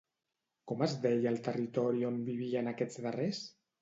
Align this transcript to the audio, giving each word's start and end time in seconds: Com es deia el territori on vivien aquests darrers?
Com 0.71 0.81
es 0.85 0.95
deia 1.03 1.29
el 1.33 1.37
territori 1.49 2.07
on 2.11 2.17
vivien 2.31 2.71
aquests 2.73 3.03
darrers? 3.05 3.45